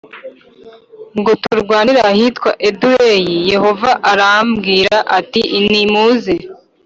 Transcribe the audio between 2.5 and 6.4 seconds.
Edureyi Yehova arambwira ati nimuze